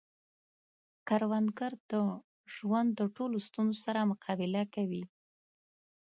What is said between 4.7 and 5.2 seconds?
کوي